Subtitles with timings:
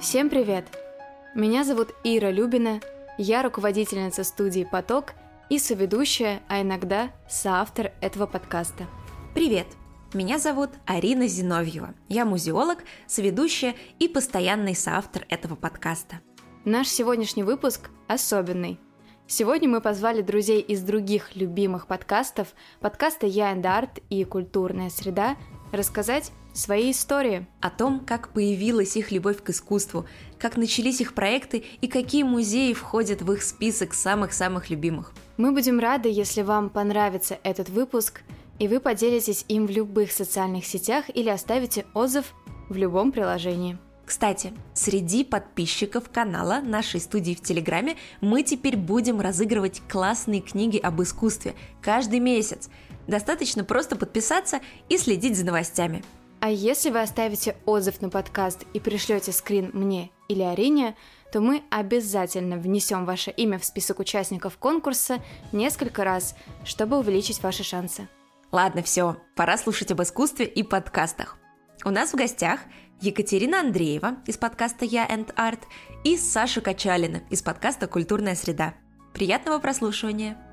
[0.00, 0.64] Всем привет!
[1.34, 2.80] Меня зовут Ира Любина,
[3.18, 5.12] я руководительница студии «Поток»
[5.50, 8.86] и соведущая, а иногда соавтор этого подкаста.
[9.34, 9.66] Привет!
[10.14, 11.94] Меня зовут Арина Зиновьева.
[12.08, 16.20] Я музеолог, соведущая и постоянный соавтор этого подкаста.
[16.64, 18.80] Наш сегодняшний выпуск особенный.
[19.26, 25.36] Сегодня мы позвали друзей из других любимых подкастов, подкаста «Я and Art» и «Культурная среда»,
[25.72, 27.46] рассказать свои истории.
[27.60, 30.06] О том, как появилась их любовь к искусству,
[30.38, 35.12] как начались их проекты и какие музеи входят в их список самых-самых любимых.
[35.36, 38.22] Мы будем рады, если вам понравится этот выпуск,
[38.58, 42.34] и вы поделитесь им в любых социальных сетях или оставите отзыв
[42.68, 43.78] в любом приложении.
[44.10, 51.00] Кстати, среди подписчиков канала нашей студии в Телеграме мы теперь будем разыгрывать классные книги об
[51.00, 52.70] искусстве каждый месяц.
[53.06, 56.02] Достаточно просто подписаться и следить за новостями.
[56.40, 60.96] А если вы оставите отзыв на подкаст и пришлете скрин мне или Арине,
[61.32, 67.62] то мы обязательно внесем ваше имя в список участников конкурса несколько раз, чтобы увеличить ваши
[67.62, 68.08] шансы.
[68.52, 71.36] Ладно, все, пора слушать об искусстве и подкастах.
[71.84, 72.60] У нас в гостях
[73.02, 75.60] Екатерина Андреева из подкаста «Я and Art»
[76.04, 78.74] и Саша Качалина из подкаста «Культурная среда».
[79.12, 80.49] Приятного прослушивания!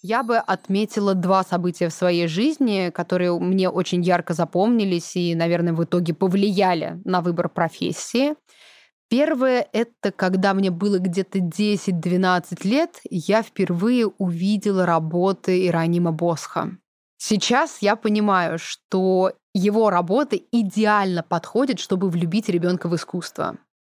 [0.00, 5.72] Я бы отметила два события в своей жизни, которые мне очень ярко запомнились и, наверное,
[5.72, 8.34] в итоге повлияли на выбор профессии.
[9.10, 16.76] Первое— это когда мне было где-то 10-12 лет, я впервые увидела работы Иронима Босха.
[17.16, 23.56] Сейчас я понимаю, что его работы идеально подходят, чтобы влюбить ребенка в искусство.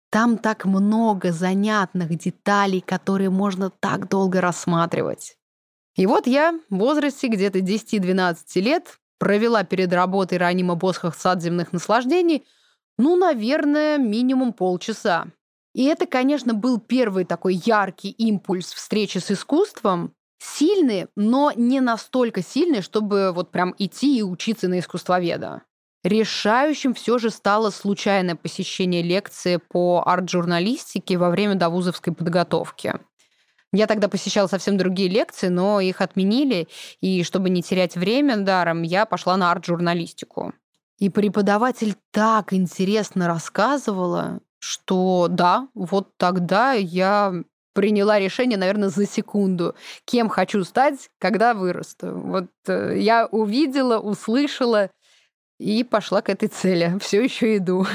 [0.09, 5.37] Там так много занятных деталей, которые можно так долго рассматривать.
[5.95, 11.73] И вот я в возрасте где-то 10-12 лет провела перед работой Ранима Босхах сад земных
[11.73, 12.45] наслаждений,
[12.97, 15.27] ну, наверное, минимум полчаса.
[15.73, 22.41] И это, конечно, был первый такой яркий импульс встречи с искусством, сильный, но не настолько
[22.41, 25.61] сильный, чтобы вот прям идти и учиться на искусствоведа.
[26.03, 32.95] Решающим все же стало случайное посещение лекции по арт-журналистике во время довузовской подготовки.
[33.73, 36.67] Я тогда посещала совсем другие лекции, но их отменили,
[36.99, 40.53] и чтобы не терять время даром, я пошла на арт-журналистику.
[40.97, 47.33] И преподаватель так интересно рассказывала, что да, вот тогда я
[47.73, 52.13] приняла решение, наверное, за секунду, кем хочу стать, когда вырасту.
[52.13, 54.91] Вот э, я увидела, услышала
[55.59, 56.97] и пошла к этой цели.
[57.01, 57.85] Все еще иду.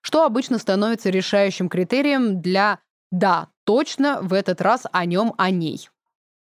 [0.00, 5.88] Что обычно становится решающим критерием для «да, точно в этот раз о нем, о ней.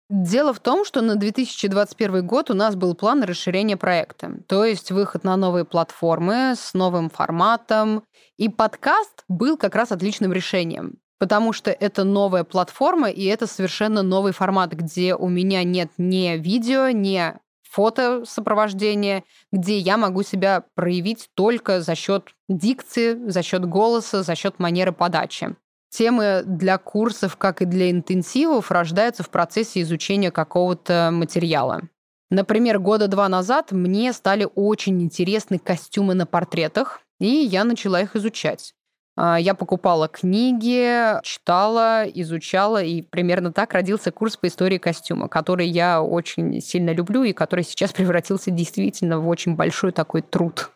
[0.10, 4.90] Дело в том, что на 2021 год у нас был план расширения проекта, то есть
[4.90, 8.04] выход на новые платформы с новым форматом.
[8.38, 14.02] И подкаст был как раз отличным решением, потому что это новая платформа, и это совершенно
[14.02, 17.34] новый формат, где у меня нет ни видео, ни
[17.70, 24.36] фото сопровождения, где я могу себя проявить только за счет дикции, за счет голоса, за
[24.36, 25.56] счет манеры подачи.
[25.90, 31.82] Темы для курсов, как и для интенсивов, рождаются в процессе изучения какого-то материала.
[32.30, 38.16] Например, года два назад мне стали очень интересны костюмы на портретах, и я начала их
[38.16, 38.74] изучать.
[39.16, 45.68] А, я покупала книги, читала, изучала, и примерно так родился курс по истории костюма, который
[45.68, 50.70] я очень сильно люблю и который сейчас превратился действительно в очень большой такой труд.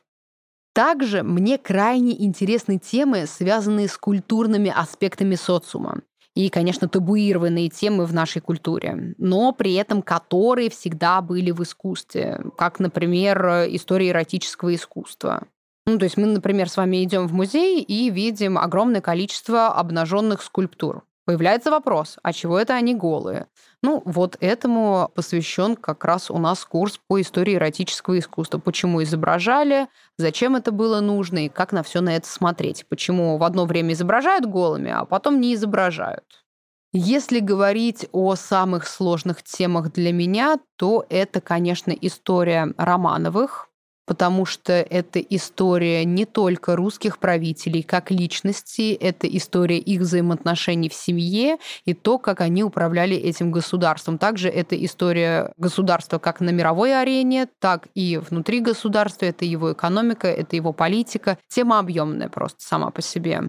[0.74, 6.02] Также мне крайне интересны темы, связанные с культурными аспектами социума.
[6.34, 12.40] И, конечно, табуированные темы в нашей культуре, но при этом которые всегда были в искусстве,
[12.58, 15.44] как, например, история эротического искусства.
[15.86, 20.42] Ну, то есть мы, например, с вами идем в музей и видим огромное количество обнаженных
[20.42, 21.04] скульптур.
[21.32, 23.48] Появляется вопрос, а чего это они голые?
[23.82, 28.60] Ну, вот этому посвящен как раз у нас курс по истории эротического искусства.
[28.60, 29.88] Почему изображали,
[30.18, 32.86] зачем это было нужно и как на все на это смотреть.
[32.90, 36.44] Почему в одно время изображают голыми, а потом не изображают.
[36.92, 43.70] Если говорить о самых сложных темах для меня, то это, конечно, история Романовых,
[44.06, 50.94] потому что это история не только русских правителей как личностей, это история их взаимоотношений в
[50.94, 54.18] семье и то, как они управляли этим государством.
[54.18, 60.28] Также это история государства как на мировой арене, так и внутри государства, это его экономика,
[60.28, 61.38] это его политика.
[61.48, 63.44] Тема объемная просто сама по себе.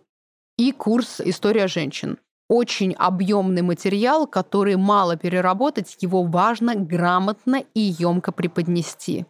[0.58, 8.30] И курс «История женщин» очень объемный материал, который мало переработать, его важно грамотно и емко
[8.30, 9.24] преподнести.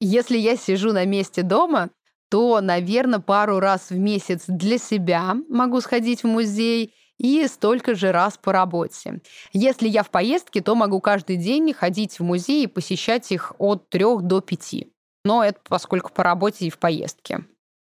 [0.00, 1.90] Если я сижу на месте дома,
[2.30, 8.12] то, наверное, пару раз в месяц для себя могу сходить в музей и столько же
[8.12, 9.20] раз по работе.
[9.52, 13.90] Если я в поездке, то могу каждый день ходить в музей и посещать их от
[13.90, 14.90] трех до пяти.
[15.24, 17.44] Но это поскольку по работе и в поездке.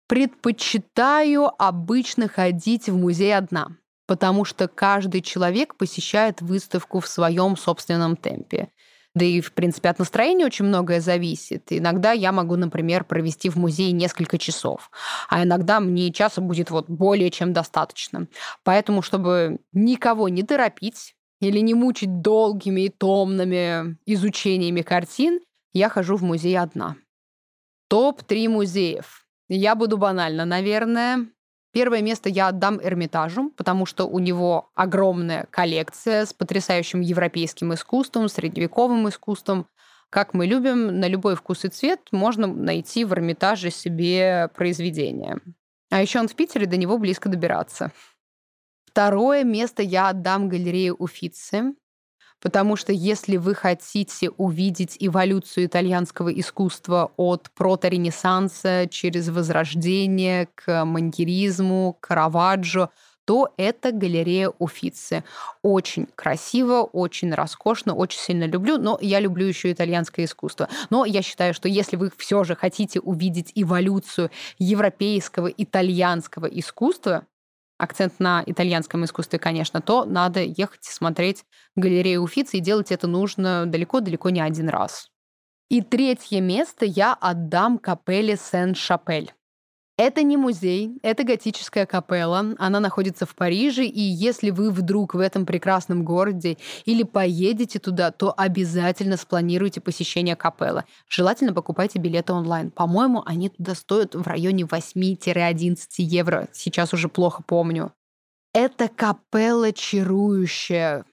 [0.08, 8.16] Предпочитаю обычно ходить в музей одна, потому что каждый человек посещает выставку в своем собственном
[8.16, 8.68] темпе.
[9.14, 11.66] Да и, в принципе, от настроения очень многое зависит.
[11.70, 14.90] Иногда я могу, например, провести в музее несколько часов,
[15.28, 18.26] а иногда мне часа будет вот более чем достаточно.
[18.64, 25.40] Поэтому, чтобы никого не торопить или не мучить долгими и томными изучениями картин,
[25.72, 26.96] я хожу в музей одна.
[27.88, 29.26] Топ-3 музеев.
[29.48, 31.28] Я буду банально, наверное.
[31.74, 38.28] Первое место я отдам Эрмитажу, потому что у него огромная коллекция с потрясающим европейским искусством,
[38.28, 39.66] средневековым искусством.
[40.08, 45.40] Как мы любим, на любой вкус и цвет можно найти в Эрмитаже себе произведение.
[45.90, 47.90] А еще он в Питере, до него близко добираться.
[48.86, 51.74] Второе место я отдам галерее Уфицы.
[52.44, 61.96] Потому что если вы хотите увидеть эволюцию итальянского искусства от проторенессанса через Возрождение к маньеризму,
[62.00, 62.90] Караваджо,
[63.24, 65.24] то это галерея Уфицы.
[65.62, 70.68] Очень красиво, очень роскошно, очень сильно люблю, но я люблю еще итальянское искусство.
[70.90, 77.24] Но я считаю, что если вы все же хотите увидеть эволюцию европейского, итальянского искусства,
[77.84, 81.44] акцент на итальянском искусстве, конечно, то надо ехать смотреть
[81.76, 85.10] галерею Уфицы, и делать это нужно далеко-далеко не один раз.
[85.68, 89.32] И третье место я отдам капелле Сен-Шапель.
[89.96, 92.56] Это не музей, это готическая капелла.
[92.58, 98.10] Она находится в Париже, и если вы вдруг в этом прекрасном городе или поедете туда,
[98.10, 100.82] то обязательно спланируйте посещение капеллы.
[101.08, 102.72] Желательно покупайте билеты онлайн.
[102.72, 106.48] По-моему, они туда стоят в районе 8-11 евро.
[106.52, 107.92] Сейчас уже плохо помню.
[108.52, 111.04] Это капелла чарующая.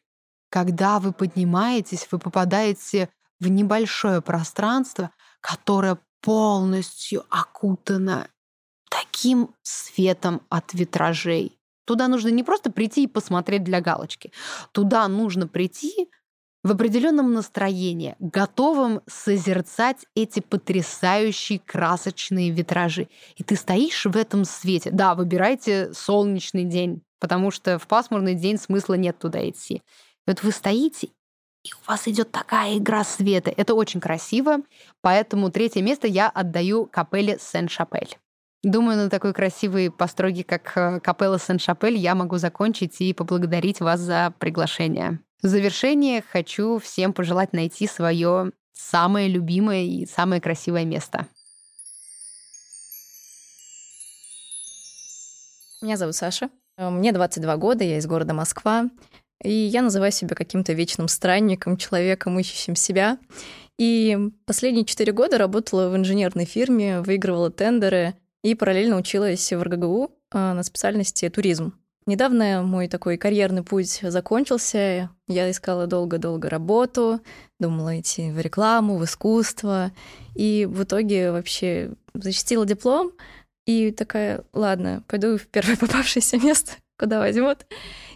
[0.49, 8.27] Когда вы поднимаетесь, вы попадаете в небольшое пространство, которое полностью окутано
[8.91, 11.57] таким светом от витражей.
[11.85, 14.31] Туда нужно не просто прийти и посмотреть для галочки.
[14.73, 16.09] Туда нужно прийти
[16.63, 23.07] в определенном настроении, готовым созерцать эти потрясающие красочные витражи.
[23.35, 24.91] И ты стоишь в этом свете.
[24.91, 29.75] Да, выбирайте солнечный день, потому что в пасмурный день смысла нет туда идти.
[29.75, 29.81] И
[30.27, 31.07] вот вы стоите,
[31.63, 33.51] и у вас идет такая игра света.
[33.55, 34.57] Это очень красиво,
[35.01, 38.17] поэтому третье место я отдаю капелле Сен-Шапель.
[38.63, 43.99] Думаю, на такой красивой построге, как э, Капелла Сен-Шапель, я могу закончить и поблагодарить вас
[43.99, 45.19] за приглашение.
[45.41, 51.25] В завершение хочу всем пожелать найти свое самое любимое и самое красивое место.
[55.81, 56.51] Меня зовут Саша.
[56.77, 58.91] Э, мне 22 года, я из города Москва.
[59.43, 63.17] И я называю себя каким-то вечным странником, человеком, ищущим себя.
[63.79, 64.15] И
[64.45, 70.53] последние четыре года работала в инженерной фирме, выигрывала тендеры, и параллельно училась в РГГУ а,
[70.53, 71.73] на специальности туризм.
[72.07, 75.11] Недавно мой такой карьерный путь закончился.
[75.27, 77.21] Я искала долго-долго работу,
[77.59, 79.91] думала идти в рекламу, в искусство.
[80.33, 83.11] И в итоге вообще защитила диплом.
[83.67, 87.65] И такая, ладно, пойду в первое попавшееся место, куда возьмут.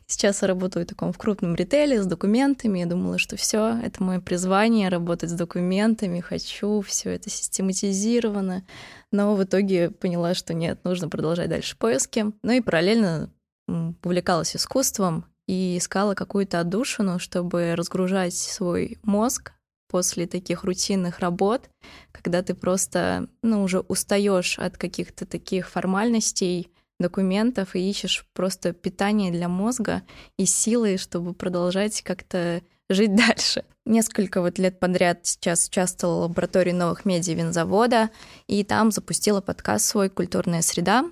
[0.05, 2.79] Сейчас я работаю в таком в крупном ритейле с документами.
[2.79, 8.63] Я думала, что все, это мое призвание работать с документами, хочу, все это систематизировано.
[9.11, 12.27] Но в итоге поняла, что нет, нужно продолжать дальше поиски.
[12.43, 13.31] Ну и параллельно
[13.67, 19.53] увлекалась искусством и искала какую-то отдушину, чтобы разгружать свой мозг
[19.89, 21.69] после таких рутинных работ,
[22.11, 29.31] когда ты просто, ну, уже устаешь от каких-то таких формальностей, документов и ищешь просто питание
[29.31, 30.03] для мозга
[30.37, 33.65] и силы, чтобы продолжать как-то жить дальше.
[33.85, 38.09] Несколько вот лет подряд сейчас участвовала в лаборатории новых медиа винзавода,
[38.47, 41.05] и там запустила подкаст свой «Культурная среда»,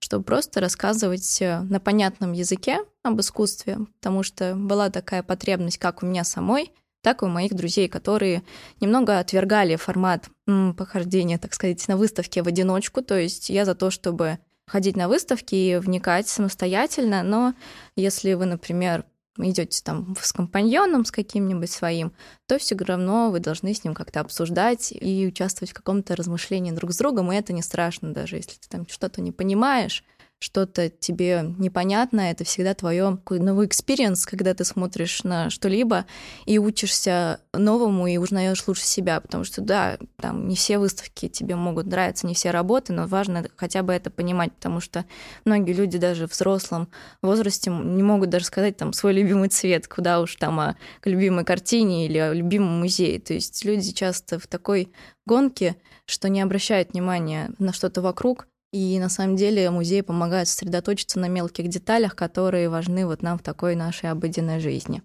[0.00, 6.02] чтобы просто рассказывать э, на понятном языке об искусстве, потому что была такая потребность как
[6.02, 8.42] у меня самой, так и у моих друзей, которые
[8.80, 13.02] немного отвергали формат м, похождения, так сказать, на выставке в одиночку.
[13.02, 17.54] То есть я за то, чтобы ходить на выставки и вникать самостоятельно, но
[17.96, 19.04] если вы, например,
[19.36, 22.12] идете там с компаньоном, с каким-нибудь своим,
[22.46, 26.92] то все равно вы должны с ним как-то обсуждать и участвовать в каком-то размышлении друг
[26.92, 30.04] с другом, и это не страшно даже, если ты там что-то не понимаешь,
[30.40, 36.06] что-то тебе непонятно, это всегда твое новый experience, когда ты смотришь на что-либо
[36.46, 41.56] и учишься новому и узнаешь лучше себя, потому что да, там не все выставки тебе
[41.56, 45.04] могут нравиться, не все работы, но важно хотя бы это понимать, потому что
[45.44, 46.88] многие люди даже в взрослом
[47.20, 52.06] возрасте не могут даже сказать там свой любимый цвет, куда уж там о любимой картине
[52.06, 53.18] или о любимом музее.
[53.18, 54.92] То есть люди часто в такой
[55.26, 55.76] гонке,
[56.06, 61.28] что не обращают внимания на что-то вокруг, и на самом деле музей помогает сосредоточиться на
[61.28, 65.02] мелких деталях, которые важны вот нам в такой нашей обыденной жизни.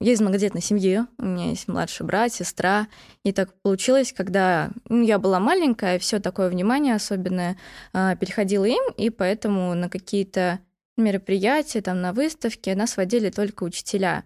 [0.00, 2.86] Я из многодетной семьи, у меня есть младший брат, сестра.
[3.22, 7.56] И так получилось, когда ну, я была маленькая, все такое внимание особенное
[7.94, 10.60] а, переходило им, и поэтому на какие-то
[10.98, 14.24] мероприятия, там, на выставке нас водили только учителя.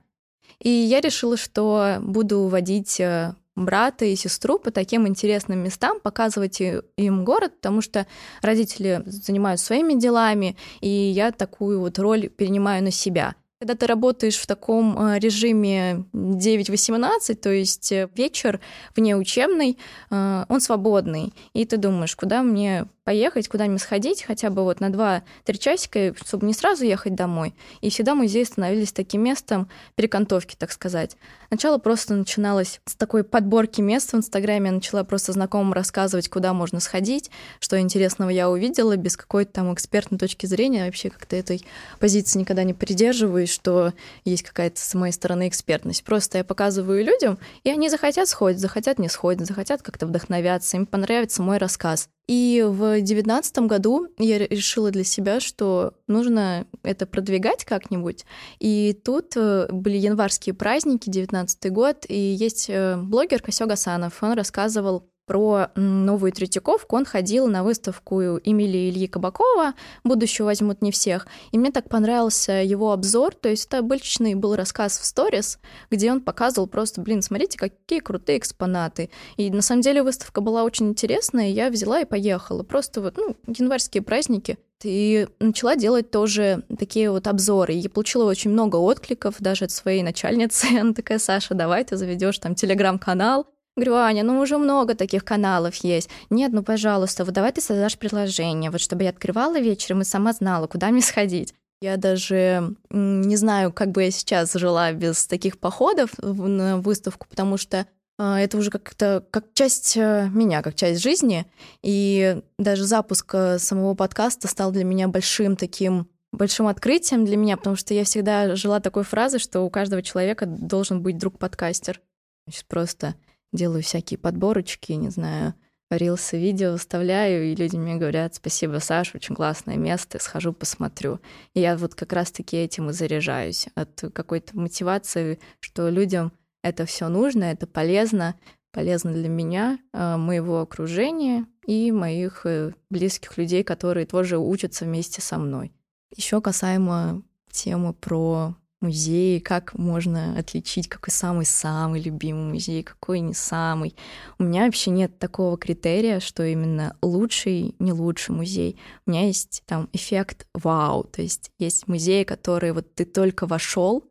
[0.58, 6.61] И я решила, что буду водить э, брата и сестру по таким интересным местам, показывать
[6.61, 8.07] им город, потому что
[8.42, 13.35] родители занимаются своими делами, и я такую вот роль перенимаю на себя.
[13.61, 18.59] Когда ты работаешь в таком э, режиме 9-18, то есть э, вечер
[18.97, 19.76] вне учебный,
[20.09, 25.23] он свободный, и ты думаешь, куда мне поехать, куда-нибудь сходить, хотя бы вот на 2-3
[25.59, 27.55] часика, чтобы не сразу ехать домой.
[27.81, 31.17] И всегда музеи становились таким местом перекантовки, так сказать.
[31.50, 34.67] Начало просто начиналось с такой подборки мест в Инстаграме.
[34.67, 39.75] Я начала просто знакомым рассказывать, куда можно сходить, что интересного я увидела, без какой-то там
[39.75, 40.85] экспертной точки зрения.
[40.85, 41.64] Вообще как-то этой
[41.99, 43.92] позиции никогда не придерживаюсь, что
[44.25, 46.04] есть какая-то с моей стороны экспертность.
[46.04, 50.87] Просто я показываю людям, и они захотят сходить, захотят не сходить, захотят как-то вдохновяться, им
[50.87, 52.09] понравится мой рассказ.
[52.30, 58.25] И в девятнадцатом году я решила для себя, что нужно это продвигать как-нибудь.
[58.61, 64.23] И тут э, были январские праздники, девятнадцатый год, и есть э, блогер Косё Гасанов.
[64.23, 66.96] Он рассказывал про новую Третьяковку.
[66.96, 71.28] Он ходил на выставку Эмилии Ильи Кабакова «Будущего возьмут не всех».
[71.52, 73.37] И мне так понравился его обзор.
[73.37, 78.00] То есть это обычный был рассказ в сторис, где он показывал просто, блин, смотрите, какие
[78.00, 79.10] крутые экспонаты.
[79.37, 82.64] И на самом деле выставка была очень интересная, и я взяла и поехала.
[82.64, 84.58] Просто вот, ну, январские праздники.
[84.82, 87.75] И начала делать тоже такие вот обзоры.
[87.75, 90.66] И получила очень много откликов даже от своей начальницы.
[90.80, 93.46] Она такая, Саша, давай ты заведешь там телеграм-канал,
[93.80, 96.10] Говорю, Аня, ну уже много таких каналов есть.
[96.28, 100.34] Нет, ну пожалуйста, вот давай ты создашь приложение, вот чтобы я открывала вечером и сама
[100.34, 101.54] знала, куда мне сходить.
[101.80, 107.56] Я даже не знаю, как бы я сейчас жила без таких походов на выставку, потому
[107.56, 107.87] что
[108.18, 111.46] а, это уже как-то как часть э, меня, как часть жизни.
[111.82, 117.56] И даже запуск э, самого подкаста стал для меня большим таким большим открытием для меня,
[117.56, 122.02] потому что я всегда жила такой фразой, что у каждого человека должен быть друг-подкастер.
[122.46, 123.14] Значит, просто
[123.52, 125.54] делаю всякие подборочки, не знаю,
[125.90, 131.21] рилсы, видео выставляю, и люди мне говорят, спасибо, Саша, очень классное место, схожу, посмотрю.
[131.54, 137.09] И я вот как раз-таки этим и заряжаюсь, от какой-то мотивации, что людям это все
[137.09, 138.37] нужно, это полезно,
[138.73, 145.21] полезно для меня, а, моего окружения и моих э, близких людей, которые тоже учатся вместе
[145.21, 145.73] со мной.
[146.14, 153.94] Еще касаемо темы про музеи, как можно отличить, какой самый-самый любимый музей, какой не самый.
[154.38, 158.78] У меня вообще нет такого критерия, что именно лучший, не лучший музей.
[159.06, 164.04] У меня есть там эффект вау, то есть есть музеи, которые вот ты только вошел,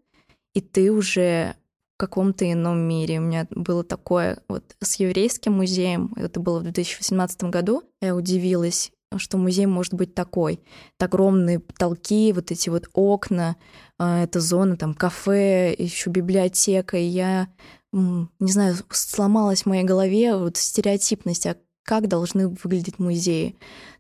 [0.54, 1.56] и ты уже
[1.96, 3.20] в каком-то ином мире.
[3.20, 8.92] У меня было такое вот с еврейским музеем, это было в 2018 году, я удивилась,
[9.18, 10.62] что музей может быть такой.
[10.98, 13.56] Это огромные потолки, вот эти вот окна,
[13.98, 16.98] а, эта зона, там, кафе, еще библиотека.
[16.98, 17.48] И я,
[17.92, 23.58] не знаю, сломалась в моей голове вот стереотипность, а как должны выглядеть музеи.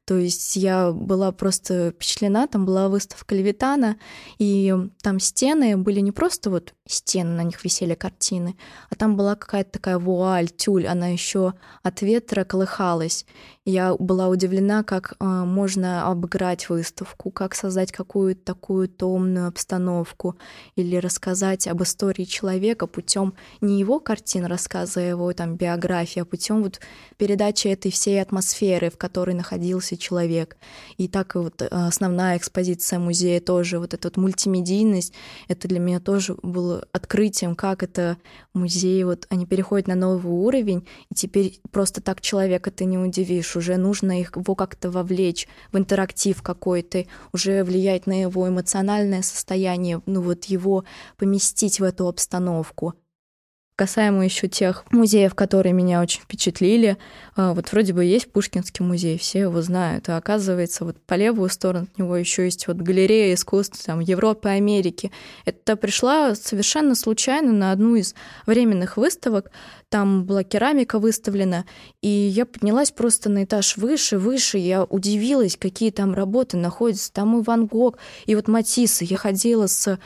[0.09, 3.97] То есть я была просто впечатлена, там была выставка Левитана,
[4.39, 4.73] и
[5.03, 8.57] там стены были не просто вот стены, на них висели картины,
[8.89, 13.27] а там была какая-то такая вуаль, тюль, она еще от ветра колыхалась.
[13.65, 20.39] Я была удивлена, как э, можно обыграть выставку, как создать какую-то такую томную обстановку
[20.75, 26.63] или рассказать об истории человека путем не его картин, рассказа его там биографии, а путем
[26.63, 26.79] вот
[27.17, 30.57] передачи этой всей атмосферы, в которой находился человек.
[30.97, 35.13] И так вот э, основная экспозиция музея тоже, вот эта вот мультимедийность,
[35.47, 38.17] это для меня тоже было открытием, как это
[38.53, 43.55] музей, вот они переходят на новый уровень, и теперь просто так человека ты не удивишь,
[43.55, 50.01] уже нужно их, его как-то вовлечь в интерактив какой-то, уже влиять на его эмоциональное состояние,
[50.05, 50.85] ну вот его
[51.17, 52.95] поместить в эту обстановку.
[53.79, 56.97] Касаемо еще тех музеев, которые меня очень впечатлили,
[57.37, 61.47] а, вот вроде бы есть Пушкинский музей, все его знают, а оказывается вот по левую
[61.47, 65.13] сторону от него еще есть вот галерея искусств там, Европы, Америки.
[65.45, 69.49] Это пришла совершенно случайно на одну из временных выставок,
[69.87, 71.63] там была керамика выставлена,
[72.01, 77.39] и я поднялась просто на этаж выше, выше, я удивилась, какие там работы находятся, там
[77.39, 79.05] и Ван Гог, и вот Матиссы.
[79.05, 79.97] Я ходила с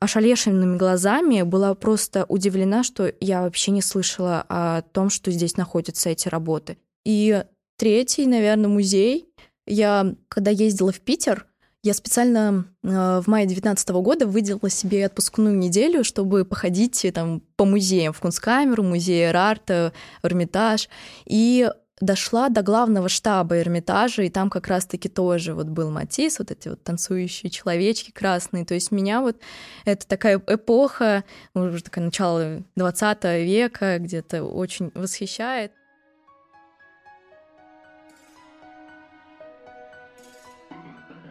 [0.00, 6.08] ошалевшими глазами, была просто удивлена, что я вообще не слышала о том, что здесь находятся
[6.08, 6.78] эти работы.
[7.04, 7.44] И
[7.76, 9.26] третий, наверное, музей.
[9.66, 11.46] Я, когда ездила в Питер,
[11.82, 17.40] я специально э, в мае 2019 года выделила себе отпускную неделю, чтобы походить э, там
[17.56, 19.92] по музеям, в Кунсткамеру, музей Эрарта,
[20.22, 20.88] Эрмитаж.
[21.24, 26.50] И дошла до главного штаба Эрмитажа, и там как раз-таки тоже вот был Матис, вот
[26.50, 28.64] эти вот танцующие человечки красные.
[28.64, 29.36] То есть меня вот
[29.84, 35.72] это такая эпоха, уже такое начало 20 века, где-то очень восхищает.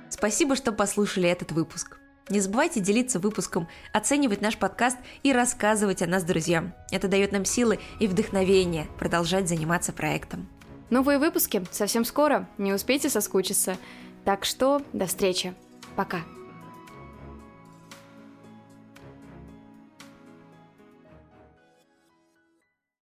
[0.09, 1.97] Спасибо, что послушали этот выпуск.
[2.29, 6.75] Не забывайте делиться выпуском, оценивать наш подкаст и рассказывать о нас друзьям.
[6.91, 10.47] Это дает нам силы и вдохновение продолжать заниматься проектом.
[10.89, 13.77] Новые выпуски совсем скоро, не успейте соскучиться.
[14.25, 15.53] Так что до встречи.
[15.95, 16.19] Пока.